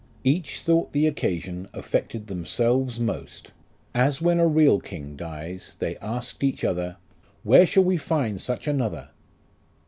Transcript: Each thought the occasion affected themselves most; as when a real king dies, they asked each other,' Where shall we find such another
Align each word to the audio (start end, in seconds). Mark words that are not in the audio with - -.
Each 0.23 0.61
thought 0.61 0.93
the 0.93 1.05
occasion 1.05 1.67
affected 1.75 2.25
themselves 2.25 2.99
most; 2.99 3.51
as 3.93 4.19
when 4.19 4.39
a 4.39 4.47
real 4.47 4.79
king 4.79 5.15
dies, 5.15 5.75
they 5.77 5.95
asked 5.97 6.43
each 6.43 6.63
other,' 6.63 6.97
Where 7.43 7.67
shall 7.67 7.83
we 7.83 7.97
find 7.97 8.41
such 8.41 8.67
another 8.67 9.09